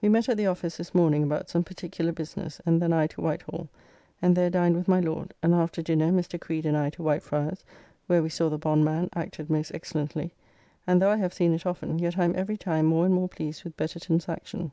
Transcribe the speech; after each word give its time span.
We 0.00 0.08
met 0.08 0.28
at 0.28 0.36
the 0.36 0.46
office 0.46 0.76
this 0.76 0.94
morning 0.94 1.24
about 1.24 1.48
some 1.48 1.64
particular 1.64 2.12
business, 2.12 2.60
and 2.64 2.80
then 2.80 2.92
I 2.92 3.08
to 3.08 3.20
Whitehall, 3.20 3.68
and 4.22 4.36
there 4.36 4.50
dined 4.50 4.76
with 4.76 4.86
my 4.86 5.00
Lord, 5.00 5.34
and 5.42 5.52
after 5.52 5.82
dinner 5.82 6.12
Mr. 6.12 6.40
Creed 6.40 6.64
and 6.64 6.76
I 6.76 6.90
to 6.90 7.02
White 7.02 7.24
Fryars, 7.24 7.64
where 8.06 8.22
we 8.22 8.28
saw 8.28 8.48
"The 8.48 8.56
Bondman" 8.56 9.08
acted 9.16 9.50
most 9.50 9.74
excellently, 9.74 10.32
and 10.86 11.02
though 11.02 11.10
I 11.10 11.16
have 11.16 11.34
seen 11.34 11.52
it 11.54 11.66
often, 11.66 11.98
yet 11.98 12.16
I 12.16 12.24
am 12.24 12.36
every 12.36 12.56
time 12.56 12.86
more 12.86 13.04
and 13.04 13.16
more 13.16 13.28
pleased 13.28 13.64
with 13.64 13.76
Betterton's 13.76 14.28
action. 14.28 14.70